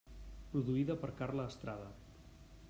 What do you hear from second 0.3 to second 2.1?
Produïda per Carla Estrada.